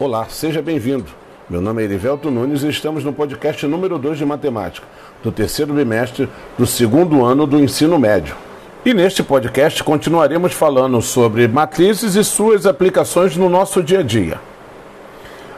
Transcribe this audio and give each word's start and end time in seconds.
Olá, 0.00 0.26
seja 0.30 0.62
bem-vindo. 0.62 1.04
Meu 1.46 1.60
nome 1.60 1.82
é 1.82 1.84
Erivelto 1.84 2.30
Nunes 2.30 2.62
e 2.62 2.70
estamos 2.70 3.04
no 3.04 3.12
podcast 3.12 3.66
número 3.66 3.98
2 3.98 4.16
de 4.16 4.24
matemática, 4.24 4.86
do 5.22 5.30
terceiro 5.30 5.74
bimestre 5.74 6.26
do 6.56 6.66
segundo 6.66 7.22
ano 7.22 7.46
do 7.46 7.58
ensino 7.58 7.98
médio. 7.98 8.34
E 8.82 8.94
neste 8.94 9.22
podcast 9.22 9.84
continuaremos 9.84 10.54
falando 10.54 11.02
sobre 11.02 11.46
matrizes 11.46 12.14
e 12.14 12.24
suas 12.24 12.64
aplicações 12.64 13.36
no 13.36 13.50
nosso 13.50 13.82
dia 13.82 13.98
a 13.98 14.02
dia. 14.02 14.40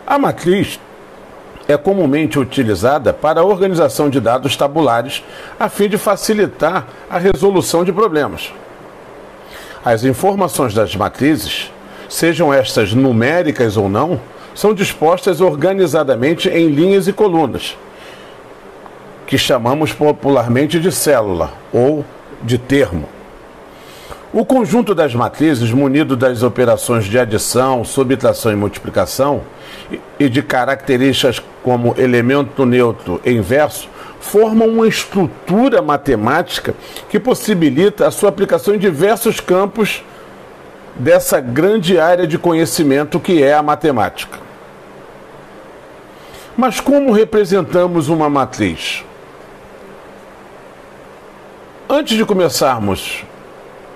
A 0.05 0.18
matriz 0.18 0.80
é 1.68 1.77
comumente 1.77 2.36
utilizada 2.36 3.12
para 3.12 3.43
a 3.43 3.45
organização 3.45 4.11
de 4.11 4.18
dados 4.18 4.56
tabulares 4.56 5.22
a 5.56 5.68
fim 5.68 5.88
de 5.88 5.96
facilitar 5.96 6.88
a 7.09 7.16
resolução 7.16 7.84
de 7.84 7.93
problemas. 7.93 8.52
As 9.84 10.02
informações 10.02 10.74
das 10.74 10.96
matrizes, 10.96 11.70
sejam 12.12 12.52
estas 12.52 12.92
numéricas 12.92 13.76
ou 13.78 13.88
não, 13.88 14.20
são 14.55 14.74
dispostas 14.74 15.41
organizadamente 15.41 16.46
em 16.48 16.68
linhas 16.68 17.09
e 17.09 17.12
colunas, 17.12 17.77
que 19.27 19.38
chamamos 19.38 19.95
popularmente 19.95 20.78
de 20.78 20.92
célula 20.92 21.54
ou 21.73 22.04
de 22.42 22.59
termo. 22.59 23.09
O 24.30 24.45
conjunto 24.45 24.95
das 24.95 25.14
matrizes, 25.14 25.70
munido 25.70 26.14
das 26.14 26.42
operações 26.42 27.06
de 27.06 27.18
adição, 27.18 27.82
subtração 27.82 28.52
e 28.52 28.56
multiplicação, 28.56 29.42
e 30.18 30.29
de 30.29 30.42
características 30.42 31.42
como 31.62 31.95
elemento 31.96 32.66
neutro 32.66 33.20
e 33.24 33.30
inverso, 33.30 33.88
formam 34.20 34.68
uma 34.68 34.87
estrutura 34.87 35.80
matemática 35.80 36.74
que 37.09 37.18
possibilita 37.18 38.06
a 38.06 38.10
sua 38.10 38.29
aplicação 38.29 38.74
em 38.74 38.79
diversos 38.79 39.40
campos 39.40 40.02
dessa 40.96 41.41
grande 41.41 41.98
área 41.98 42.27
de 42.27 42.38
conhecimento 42.38 43.19
que 43.19 43.42
é 43.42 43.55
a 43.55 43.62
matemática. 43.62 44.38
Mas 46.57 46.80
como 46.80 47.12
representamos 47.12 48.09
uma 48.09 48.29
matriz? 48.29 49.04
Antes 51.88 52.16
de 52.16 52.24
começarmos 52.24 53.24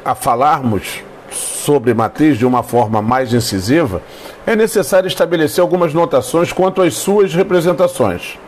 a 0.04 0.14
falarmos 0.14 1.02
sobre 1.30 1.92
matriz 1.92 2.38
de 2.38 2.46
uma 2.46 2.62
forma 2.62 3.02
mais 3.02 3.32
incisiva, 3.32 4.00
é 4.46 4.54
necessário 4.54 5.08
estabelecer 5.08 5.60
algumas 5.60 5.92
notações 5.92 6.52
quanto 6.52 6.80
às 6.80 6.94
suas 6.94 7.34
representações. 7.34 8.38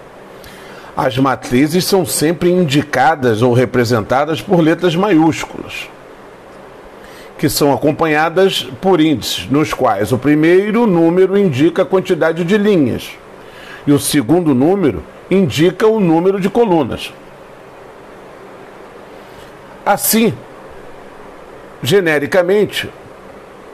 As 0.97 1.17
matrizes 1.19 1.85
são 1.85 2.05
sempre 2.05 2.51
indicadas 2.51 3.43
ou 3.43 3.53
representadas 3.53 4.41
por 4.41 4.61
letras 4.61 4.97
maiúsculas, 4.97 5.89
que 7.39 7.49
são 7.49 7.73
acompanhadas 7.73 8.65
por 8.81 9.01
índices, 9.01 9.49
nos 9.49 9.73
quais 9.73 10.13
o 10.13 10.19
primeiro 10.19 10.87
número 10.87 11.39
indica 11.39 11.83
a 11.83 11.87
quantidade 11.87 12.45
de 12.45 12.59
linhas 12.59 13.13
e 13.87 13.93
o 13.93 13.99
segundo 13.99 14.55
número 14.55 15.03
indica 15.31 15.87
o 15.87 16.01
número 16.01 16.41
de 16.41 16.51
colunas. 16.51 17.13
Assim, 19.87 20.35
genericamente, 21.83 22.91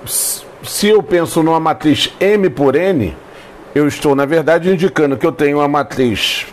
se 0.04 0.88
eu 0.88 1.02
penso 1.02 1.42
numa 1.42 1.58
matriz 1.58 2.12
M 2.20 2.48
por 2.50 2.76
N, 2.76 3.16
eu 3.74 3.88
estou, 3.88 4.14
na 4.14 4.24
verdade, 4.24 4.70
indicando 4.70 5.16
que 5.16 5.26
eu 5.26 5.32
tenho 5.32 5.58
uma 5.58 5.66
matriz, 5.66 6.46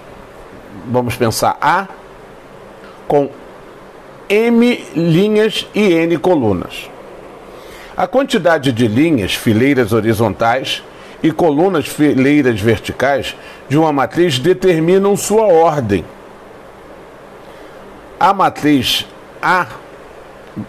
vamos 0.88 1.16
pensar, 1.16 1.58
A, 1.62 1.88
com 3.08 3.30
M 4.28 4.86
linhas 4.96 5.68
e 5.76 5.94
N 5.94 6.18
colunas. 6.18 6.91
A 7.96 8.08
quantidade 8.08 8.72
de 8.72 8.88
linhas, 8.88 9.34
fileiras 9.34 9.94
horizontais 9.94 10.84
e 11.22 11.32
colunas, 11.32 11.88
fileiras 11.88 12.60
verticais 12.60 13.36
de 13.70 13.78
uma 13.78 13.92
matriz 13.92 14.40
determinam 14.40 15.16
sua 15.16 15.44
ordem. 15.44 16.06
A 18.20 18.34
matriz 18.34 19.06
A 19.42 19.68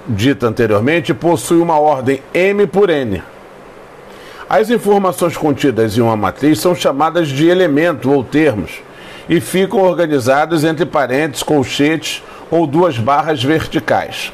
dita 0.08 0.46
anteriormente, 0.46 1.12
possui 1.12 1.58
uma 1.58 1.78
ordem 1.78 2.22
M 2.32 2.66
por 2.66 2.90
N. 2.90 3.22
As 4.48 4.70
informações 4.70 5.36
contidas 5.36 5.96
em 5.96 6.00
uma 6.00 6.16
matriz 6.16 6.60
são 6.60 6.74
chamadas 6.74 7.28
de 7.28 7.48
elemento 7.48 8.10
ou 8.10 8.22
termos 8.22 8.80
e 9.28 9.40
ficam 9.40 9.80
organizadas 9.80 10.62
entre 10.62 10.84
parênteses, 10.84 11.42
colchetes 11.42 12.22
ou 12.50 12.66
duas 12.66 12.98
barras 12.98 13.42
verticais. 13.42 14.32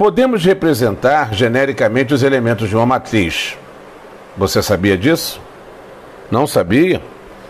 Podemos 0.00 0.42
representar 0.42 1.34
genericamente 1.34 2.14
os 2.14 2.22
elementos 2.22 2.70
de 2.70 2.74
uma 2.74 2.86
matriz. 2.86 3.58
Você 4.34 4.62
sabia 4.62 4.96
disso? 4.96 5.38
Não 6.30 6.46
sabia? 6.46 7.02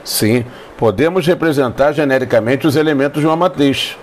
Sim, 0.03 0.45
podemos 0.77 1.25
representar 1.25 1.93
genericamente 1.93 2.67
os 2.67 2.75
elementos 2.75 3.21
de 3.21 3.27
uma 3.29 3.37
matriz, 3.37 3.97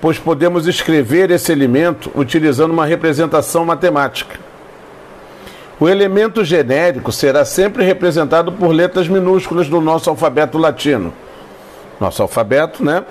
pois 0.00 0.18
podemos 0.18 0.66
escrever 0.66 1.30
esse 1.30 1.52
elemento 1.52 2.10
utilizando 2.14 2.70
uma 2.70 2.86
representação 2.86 3.62
matemática. 3.66 4.40
O 5.78 5.86
elemento 5.86 6.42
genérico 6.42 7.12
será 7.12 7.44
sempre 7.44 7.84
representado 7.84 8.52
por 8.52 8.68
letras 8.68 9.06
minúsculas 9.06 9.68
do 9.68 9.82
nosso 9.82 10.08
alfabeto 10.08 10.56
latino. 10.56 11.12
Nosso 12.00 12.22
alfabeto, 12.22 12.82
né? 12.82 13.04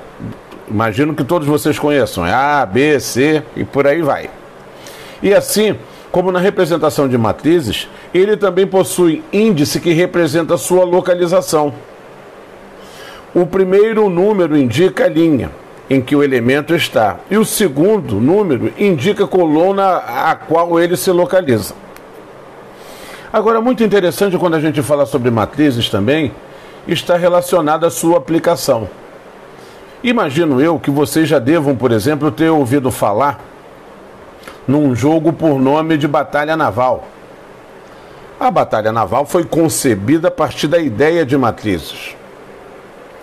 Imagino 0.68 1.14
que 1.14 1.24
todos 1.24 1.47
vocês 1.47 1.78
conheçam. 1.78 2.26
É 2.26 2.34
A, 2.34 2.66
B, 2.66 3.00
C 3.00 3.44
e 3.56 3.64
por 3.64 3.86
aí 3.86 4.02
vai. 4.02 4.28
E 5.22 5.34
assim, 5.34 5.78
como 6.12 6.31
na 6.31 6.40
representação 6.40 7.08
de 7.08 7.18
matrizes, 7.18 7.90
ele 8.14 8.38
também 8.38 8.66
possui 8.66 9.24
índice 9.34 9.80
que 9.80 9.92
representa 9.92 10.58
sua 10.58 10.86
localização. 10.86 11.74
O 13.34 13.46
primeiro 13.46 14.09
número 14.09 14.58
indica 14.58 15.06
a 15.06 15.09
linha 15.09 15.52
em 15.90 16.02
que 16.02 16.16
o 16.16 16.24
elemento 16.24 16.74
está, 16.74 17.18
e 17.30 17.38
o 17.38 17.46
segundo 17.46 18.16
número 18.16 18.72
indica 18.78 19.26
a 19.26 19.28
coluna 19.28 19.98
a 19.98 20.36
qual 20.36 20.80
ele 20.80 20.96
se 20.98 21.12
localiza. 21.12 21.76
Agora, 23.32 23.59
muito 23.59 23.84
interessante 23.84 24.38
quando 24.38 24.56
a 24.56 24.59
gente 24.59 24.82
fala 24.82 25.06
sobre 25.06 25.30
matrizes 25.30 25.90
também, 25.90 26.32
está 26.88 27.18
relacionada 27.18 27.88
à 27.88 27.90
sua 27.90 28.18
aplicação. 28.18 28.88
Imagino 30.02 30.62
eu 30.62 30.80
que 30.80 30.90
vocês 30.90 31.28
já 31.28 31.40
devam, 31.40 31.76
por 31.76 31.92
exemplo, 31.92 32.32
ter 32.32 32.50
ouvido 32.50 32.90
falar 32.90 33.44
num 34.68 34.96
jogo 34.96 35.31
por 35.31 35.59
nome 35.59 35.98
de 35.98 36.08
Batalha 36.08 36.56
Naval. 36.58 37.08
A 38.40 38.52
Batalha 38.52 38.92
Naval 38.92 39.26
foi 39.26 39.44
concebida 39.44 40.28
a 40.28 40.31
partir 40.31 40.68
da 40.68 40.80
ideia 40.80 41.26
de 41.26 41.38
matrizes. 41.38 42.16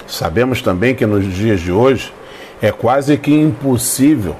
Sabemos 0.07 0.63
também 0.63 0.95
que 0.95 1.07
nos 1.07 1.25
dias 1.25 1.61
de 1.61 1.73
hoje 1.73 2.13
é 2.61 2.71
quase 2.71 3.17
que 3.17 3.33
impossível 3.33 4.37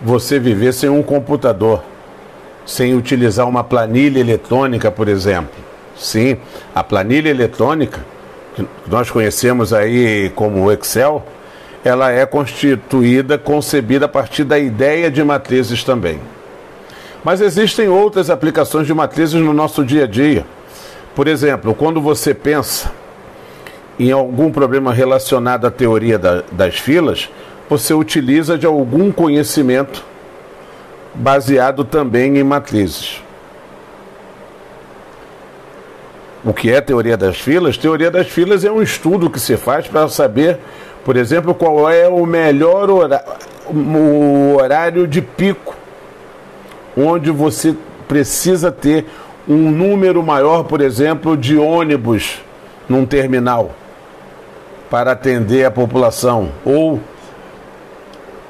você 0.00 0.38
viver 0.38 0.72
sem 0.72 0.88
um 0.88 1.02
computador, 1.02 1.82
sem 2.64 2.94
utilizar 2.94 3.48
uma 3.48 3.64
planilha 3.64 4.20
eletrônica, 4.20 4.90
por 4.90 5.08
exemplo. 5.08 5.54
Sim, 5.96 6.36
a 6.74 6.82
planilha 6.82 7.28
eletrônica, 7.28 8.04
que 8.54 8.66
nós 8.86 9.10
conhecemos 9.10 9.72
aí 9.72 10.30
como 10.34 10.70
Excel, 10.72 11.24
ela 11.84 12.10
é 12.10 12.24
constituída, 12.24 13.36
concebida 13.36 14.06
a 14.06 14.08
partir 14.08 14.42
da 14.42 14.58
ideia 14.58 15.10
de 15.10 15.22
matrizes 15.22 15.84
também. 15.84 16.18
Mas 17.22 17.40
existem 17.42 17.88
outras 17.88 18.30
aplicações 18.30 18.86
de 18.86 18.94
matrizes 18.94 19.40
no 19.40 19.52
nosso 19.52 19.84
dia 19.84 20.04
a 20.04 20.06
dia. 20.06 20.46
Por 21.14 21.28
exemplo, 21.28 21.74
quando 21.74 22.00
você 22.00 22.32
pensa 22.32 22.90
em 23.98 24.10
algum 24.10 24.50
problema 24.50 24.92
relacionado 24.92 25.66
à 25.66 25.70
teoria 25.70 26.18
da, 26.18 26.42
das 26.50 26.78
filas, 26.78 27.30
você 27.68 27.94
utiliza 27.94 28.58
de 28.58 28.66
algum 28.66 29.12
conhecimento 29.12 30.04
baseado 31.14 31.84
também 31.84 32.38
em 32.38 32.42
matrizes. 32.42 33.23
O 36.44 36.52
que 36.52 36.70
é 36.70 36.80
teoria 36.80 37.16
das 37.16 37.40
filas? 37.40 37.78
Teoria 37.78 38.10
das 38.10 38.28
filas 38.28 38.64
é 38.64 38.70
um 38.70 38.82
estudo 38.82 39.30
que 39.30 39.40
se 39.40 39.56
faz 39.56 39.86
para 39.86 40.06
saber, 40.08 40.58
por 41.02 41.16
exemplo, 41.16 41.54
qual 41.54 41.88
é 41.90 42.06
o 42.06 42.26
melhor 42.26 42.90
horário, 42.90 43.26
o 43.66 44.56
horário 44.56 45.06
de 45.06 45.22
pico, 45.22 45.74
onde 46.96 47.30
você 47.30 47.74
precisa 48.06 48.70
ter 48.70 49.06
um 49.48 49.70
número 49.70 50.22
maior, 50.22 50.64
por 50.64 50.80
exemplo, 50.80 51.36
de 51.36 51.56
ônibus 51.56 52.42
num 52.88 53.06
terminal 53.06 53.70
para 54.90 55.12
atender 55.12 55.64
a 55.64 55.70
população, 55.70 56.50
ou 56.64 57.00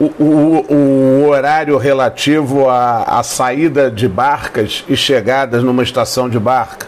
o, 0.00 0.06
o, 0.18 0.66
o 0.72 1.28
horário 1.28 1.78
relativo 1.78 2.68
à, 2.68 3.04
à, 3.04 3.22
saída 3.22 3.90
de 3.90 4.08
barcas 4.08 4.84
e 4.88 4.96
chegadas 4.96 5.62
numa 5.62 5.82
estação 5.82 6.28
de 6.28 6.38
barca, 6.38 6.86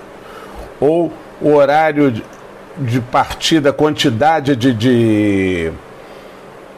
ou 0.80 1.12
o 1.40 1.52
horário 1.52 2.12
de, 2.78 3.00
partida, 3.00 3.72
quantidade 3.72 4.56
de, 4.56 4.72
de, 4.72 5.72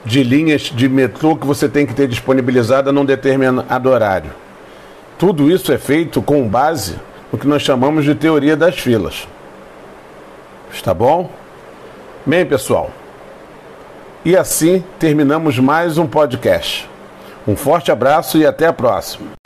de 0.05 0.23
linhas 0.23 0.62
de 0.62 0.89
metrô 0.89 1.37
que 1.37 1.47
você 1.47 1.69
tem 1.69 1.87
que 1.87 1.95
ter 1.95 2.09
disponibilizada 2.09 2.93
num 2.93 3.05
determinado 3.05 3.89
horário. 3.89 4.31
Tudo 5.19 5.50
isso 5.50 5.73
é 5.73 5.79
feito 5.79 6.23
com 6.23 6.47
base 6.47 6.97
no 7.33 7.39
que 7.39 7.47
nós 7.47 7.62
chamamos 7.62 8.05
de 8.05 8.15
teoria 8.15 8.56
das 8.56 8.79
filas. 8.79 9.27
Está 10.73 10.94
bom? 10.94 11.31
Bem, 12.25 12.44
pessoal. 12.47 12.91
E 14.25 14.37
assim 14.37 14.85
terminamos 14.99 15.59
mais 15.59 15.99
um 15.99 16.06
podcast. 16.06 16.89
Um 17.47 17.56
forte 17.56 17.91
abraço 17.91 18.37
e 18.37 18.44
até 18.44 18.67
a 18.67 18.73
próxima. 18.73 19.38